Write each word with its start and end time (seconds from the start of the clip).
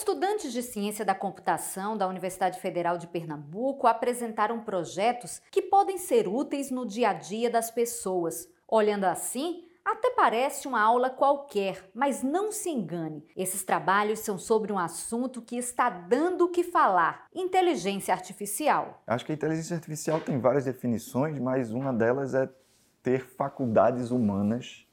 Estudantes 0.00 0.50
de 0.54 0.62
ciência 0.62 1.04
da 1.04 1.14
computação 1.14 1.94
da 1.94 2.08
Universidade 2.08 2.58
Federal 2.58 2.96
de 2.96 3.06
Pernambuco 3.06 3.86
apresentaram 3.86 4.58
projetos 4.60 5.42
que 5.50 5.60
podem 5.60 5.98
ser 5.98 6.26
úteis 6.26 6.70
no 6.70 6.86
dia 6.86 7.10
a 7.10 7.12
dia 7.12 7.50
das 7.50 7.70
pessoas. 7.70 8.48
Olhando 8.66 9.04
assim, 9.04 9.62
até 9.84 10.08
parece 10.12 10.66
uma 10.66 10.80
aula 10.80 11.10
qualquer, 11.10 11.90
mas 11.94 12.22
não 12.22 12.50
se 12.50 12.70
engane. 12.70 13.22
Esses 13.36 13.62
trabalhos 13.62 14.20
são 14.20 14.38
sobre 14.38 14.72
um 14.72 14.78
assunto 14.78 15.42
que 15.42 15.58
está 15.58 15.90
dando 15.90 16.46
o 16.46 16.48
que 16.48 16.64
falar: 16.64 17.26
inteligência 17.34 18.14
artificial. 18.14 19.02
Acho 19.06 19.26
que 19.26 19.32
a 19.32 19.34
inteligência 19.34 19.76
artificial 19.76 20.18
tem 20.18 20.40
várias 20.40 20.64
definições, 20.64 21.38
mas 21.38 21.72
uma 21.72 21.92
delas 21.92 22.32
é 22.32 22.48
ter 23.02 23.26
faculdades 23.26 24.10
humanas 24.10 24.88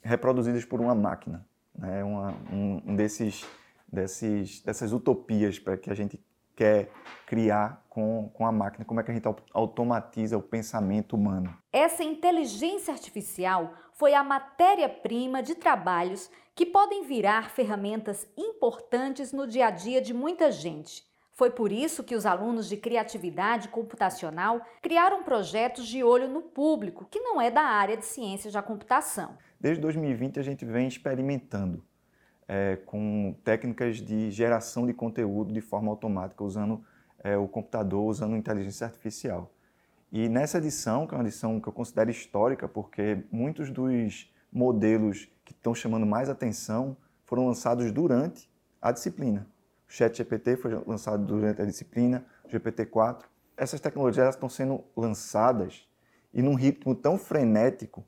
reproduzidas 0.00 0.64
por 0.64 0.80
uma 0.80 0.94
máquina. 0.94 1.46
Né? 1.76 2.02
Uma, 2.02 2.30
um, 2.50 2.82
um 2.86 2.96
desses 2.96 3.46
desses, 3.90 4.60
dessas 4.62 4.92
utopias 4.92 5.58
para 5.58 5.76
que 5.76 5.90
a 5.90 5.94
gente 5.94 6.20
quer 6.54 6.90
criar 7.26 7.84
com, 7.88 8.30
com 8.34 8.44
a 8.44 8.50
máquina, 8.50 8.84
como 8.84 9.00
é 9.00 9.02
que 9.02 9.10
a 9.10 9.14
gente 9.14 9.28
automatiza 9.52 10.36
o 10.36 10.42
pensamento 10.42 11.14
humano. 11.14 11.56
Essa 11.72 12.02
inteligência 12.02 12.92
artificial 12.92 13.72
foi 13.92 14.12
a 14.12 14.24
matéria-prima 14.24 15.42
de 15.42 15.54
trabalhos 15.54 16.30
que 16.54 16.66
podem 16.66 17.04
virar 17.04 17.50
ferramentas 17.50 18.26
importantes 18.36 19.32
no 19.32 19.46
dia 19.46 19.68
a 19.68 19.70
dia 19.70 20.00
de 20.00 20.12
muita 20.12 20.50
gente. 20.50 21.06
Foi 21.32 21.50
por 21.50 21.70
isso 21.70 22.02
que 22.02 22.16
os 22.16 22.26
alunos 22.26 22.68
de 22.68 22.76
criatividade 22.76 23.68
computacional 23.68 24.60
criaram 24.82 25.22
projetos 25.22 25.86
de 25.86 26.02
olho 26.02 26.26
no 26.26 26.42
público, 26.42 27.06
que 27.08 27.20
não 27.20 27.40
é 27.40 27.48
da 27.48 27.62
área 27.62 27.96
de 27.96 28.04
ciências 28.04 28.54
da 28.54 28.62
computação. 28.62 29.38
Desde 29.60 29.80
2020 29.80 30.40
a 30.40 30.42
gente 30.42 30.64
vem 30.64 30.88
experimentando 30.88 31.84
é, 32.48 32.76
com 32.86 33.36
técnicas 33.44 33.98
de 33.98 34.30
geração 34.30 34.86
de 34.86 34.94
conteúdo 34.94 35.52
de 35.52 35.60
forma 35.60 35.90
automática, 35.90 36.42
usando 36.42 36.82
é, 37.22 37.36
o 37.36 37.46
computador, 37.46 38.04
usando 38.06 38.34
inteligência 38.34 38.86
artificial. 38.86 39.52
E 40.10 40.28
nessa 40.28 40.56
edição, 40.56 41.06
que 41.06 41.14
é 41.14 41.18
uma 41.18 41.24
edição 41.24 41.60
que 41.60 41.68
eu 41.68 41.72
considero 41.72 42.10
histórica, 42.10 42.66
porque 42.66 43.22
muitos 43.30 43.70
dos 43.70 44.32
modelos 44.50 45.28
que 45.44 45.52
estão 45.52 45.74
chamando 45.74 46.06
mais 46.06 46.30
atenção 46.30 46.96
foram 47.26 47.46
lançados 47.46 47.92
durante 47.92 48.50
a 48.80 48.90
disciplina. 48.90 49.46
O 49.86 49.92
ChatGPT 49.92 50.56
foi 50.56 50.74
lançado 50.86 51.24
durante 51.26 51.60
a 51.60 51.66
disciplina, 51.66 52.24
o 52.44 52.48
GPT-4. 52.48 53.24
Essas 53.56 53.80
tecnologias 53.80 54.34
estão 54.34 54.48
sendo 54.48 54.82
lançadas 54.96 55.86
e 56.32 56.40
num 56.40 56.54
ritmo 56.54 56.94
tão 56.94 57.18
frenético 57.18 58.04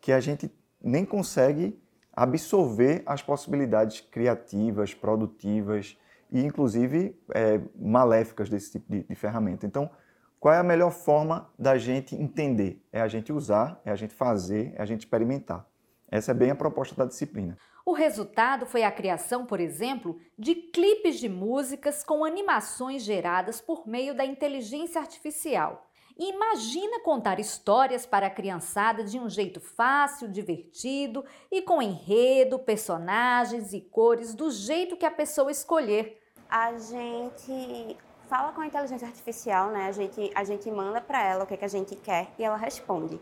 que 0.00 0.12
a 0.12 0.20
gente 0.20 0.50
nem 0.82 1.04
consegue 1.04 1.78
absorver 2.12 3.02
as 3.06 3.22
possibilidades 3.22 4.00
criativas, 4.00 4.94
produtivas 4.94 5.98
e, 6.30 6.42
inclusive, 6.42 7.18
é, 7.34 7.60
maléficas 7.74 8.48
desse 8.48 8.72
tipo 8.72 8.90
de, 8.90 9.02
de 9.04 9.14
ferramenta. 9.14 9.66
Então, 9.66 9.90
qual 10.38 10.54
é 10.54 10.58
a 10.58 10.62
melhor 10.64 10.90
forma 10.90 11.48
da 11.58 11.78
gente 11.78 12.14
entender? 12.16 12.84
É 12.92 13.00
a 13.00 13.08
gente 13.08 13.32
usar, 13.32 13.80
é 13.84 13.90
a 13.90 13.96
gente 13.96 14.14
fazer, 14.14 14.74
é 14.76 14.82
a 14.82 14.84
gente 14.84 15.00
experimentar. 15.00 15.66
Essa 16.10 16.32
é 16.32 16.34
bem 16.34 16.50
a 16.50 16.54
proposta 16.54 16.94
da 16.94 17.04
disciplina. 17.04 17.56
O 17.86 17.92
resultado 17.92 18.66
foi 18.66 18.84
a 18.84 18.92
criação, 18.92 19.46
por 19.46 19.60
exemplo, 19.60 20.18
de 20.38 20.54
clipes 20.54 21.18
de 21.18 21.28
músicas 21.28 22.04
com 22.04 22.24
animações 22.24 23.02
geradas 23.02 23.60
por 23.60 23.88
meio 23.88 24.14
da 24.14 24.24
inteligência 24.24 25.00
artificial. 25.00 25.88
Imagina 26.18 27.00
contar 27.00 27.40
histórias 27.40 28.04
para 28.04 28.26
a 28.26 28.30
criançada 28.30 29.02
de 29.02 29.18
um 29.18 29.30
jeito 29.30 29.60
fácil, 29.60 30.28
divertido 30.28 31.24
e 31.50 31.62
com 31.62 31.80
enredo, 31.80 32.58
personagens 32.58 33.72
e 33.72 33.80
cores 33.80 34.34
do 34.34 34.50
jeito 34.50 34.96
que 34.96 35.06
a 35.06 35.10
pessoa 35.10 35.50
escolher. 35.50 36.20
A 36.50 36.76
gente 36.78 37.96
fala 38.28 38.52
com 38.52 38.60
a 38.60 38.66
inteligência 38.66 39.06
artificial, 39.06 39.70
né? 39.70 39.86
A 39.86 39.92
gente, 39.92 40.30
a 40.34 40.44
gente 40.44 40.70
manda 40.70 41.00
para 41.00 41.22
ela 41.22 41.44
o 41.44 41.46
que, 41.46 41.54
é 41.54 41.56
que 41.56 41.64
a 41.64 41.68
gente 41.68 41.96
quer 41.96 42.28
e 42.38 42.44
ela 42.44 42.56
responde. 42.56 43.18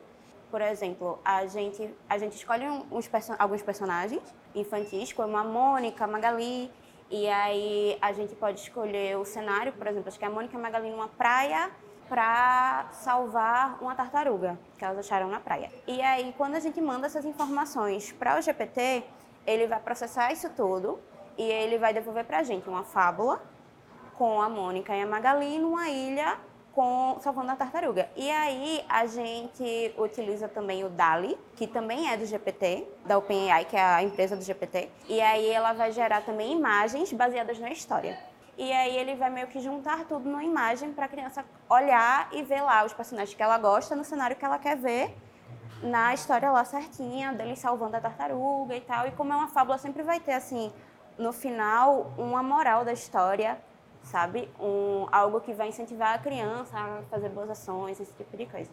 Por 0.50 0.60
exemplo, 0.60 1.20
a 1.24 1.46
gente, 1.46 1.94
a 2.08 2.18
gente 2.18 2.34
escolhe 2.34 2.68
uns, 2.90 3.08
alguns 3.38 3.62
personagens 3.62 4.22
infantis, 4.52 5.12
como 5.12 5.36
a 5.36 5.44
Mônica, 5.44 6.04
a 6.04 6.08
Magali, 6.08 6.72
e 7.08 7.28
aí 7.28 7.96
a 8.00 8.12
gente 8.12 8.34
pode 8.34 8.60
escolher 8.60 9.16
o 9.16 9.24
cenário, 9.24 9.72
por 9.72 9.86
exemplo, 9.86 10.08
acho 10.08 10.18
que 10.18 10.24
a 10.24 10.30
Mônica 10.30 10.56
e 10.56 10.58
a 10.58 10.60
Magali 10.60 10.90
numa 10.90 11.08
praia 11.08 11.70
para 12.10 12.88
salvar 12.90 13.78
uma 13.80 13.94
tartaruga 13.94 14.58
que 14.76 14.84
elas 14.84 14.98
acharam 14.98 15.28
na 15.28 15.38
praia. 15.38 15.70
E 15.86 16.02
aí, 16.02 16.34
quando 16.36 16.56
a 16.56 16.60
gente 16.60 16.80
manda 16.80 17.06
essas 17.06 17.24
informações 17.24 18.10
para 18.10 18.36
o 18.36 18.42
GPT, 18.42 19.04
ele 19.46 19.68
vai 19.68 19.78
processar 19.78 20.32
isso 20.32 20.50
tudo 20.50 20.98
e 21.38 21.44
ele 21.44 21.78
vai 21.78 21.94
devolver 21.94 22.24
para 22.24 22.40
a 22.40 22.42
gente 22.42 22.68
uma 22.68 22.82
fábula 22.82 23.40
com 24.18 24.42
a 24.42 24.48
Mônica 24.48 24.94
e 24.94 25.00
a 25.00 25.06
Magali 25.06 25.60
numa 25.60 25.88
ilha 25.88 26.36
com 26.72 27.16
salvando 27.20 27.52
a 27.52 27.56
tartaruga. 27.56 28.08
E 28.16 28.28
aí 28.28 28.84
a 28.88 29.06
gente 29.06 29.94
utiliza 29.96 30.48
também 30.48 30.82
o 30.82 30.88
DALI, 30.88 31.38
que 31.54 31.68
também 31.68 32.10
é 32.10 32.16
do 32.16 32.26
GPT, 32.26 32.88
da 33.06 33.18
OpenAI, 33.18 33.66
que 33.66 33.76
é 33.76 33.82
a 33.82 34.02
empresa 34.02 34.36
do 34.36 34.42
GPT. 34.42 34.88
E 35.08 35.20
aí 35.20 35.48
ela 35.48 35.72
vai 35.72 35.92
gerar 35.92 36.22
também 36.22 36.52
imagens 36.52 37.12
baseadas 37.12 37.60
na 37.60 37.70
história. 37.70 38.29
E 38.60 38.70
aí 38.74 38.94
ele 38.94 39.14
vai 39.14 39.30
meio 39.30 39.46
que 39.46 39.58
juntar 39.58 40.04
tudo 40.04 40.28
numa 40.28 40.44
imagem 40.44 40.92
para 40.92 41.06
a 41.06 41.08
criança 41.08 41.42
olhar 41.66 42.28
e 42.30 42.42
ver 42.42 42.60
lá 42.60 42.84
os 42.84 42.92
personagens 42.92 43.34
que 43.34 43.42
ela 43.42 43.56
gosta 43.56 43.96
no 43.96 44.04
cenário 44.04 44.36
que 44.36 44.44
ela 44.44 44.58
quer 44.58 44.76
ver, 44.76 45.16
na 45.82 46.12
história 46.12 46.50
lá 46.50 46.62
certinha, 46.62 47.32
dele 47.32 47.56
salvando 47.56 47.96
a 47.96 48.00
tartaruga 48.02 48.76
e 48.76 48.82
tal. 48.82 49.06
E 49.06 49.12
como 49.12 49.32
é 49.32 49.36
uma 49.36 49.48
fábula, 49.48 49.78
sempre 49.78 50.02
vai 50.02 50.20
ter, 50.20 50.34
assim, 50.34 50.70
no 51.16 51.32
final, 51.32 52.12
uma 52.18 52.42
moral 52.42 52.84
da 52.84 52.92
história, 52.92 53.58
sabe? 54.02 54.46
Um, 54.60 55.06
algo 55.10 55.40
que 55.40 55.54
vai 55.54 55.68
incentivar 55.68 56.12
a 56.12 56.18
criança 56.18 56.76
a 56.76 57.02
fazer 57.08 57.30
boas 57.30 57.48
ações, 57.48 57.98
esse 57.98 58.12
tipo 58.12 58.36
de 58.36 58.44
coisa. 58.44 58.70